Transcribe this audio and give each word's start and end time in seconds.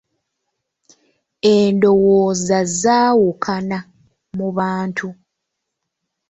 Endowooza 1.55 2.59
zaawukana 2.79 3.77
mu 4.37 4.47
bantu. 4.57 5.07